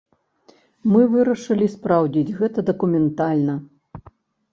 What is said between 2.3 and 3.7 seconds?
гэта дакументальна.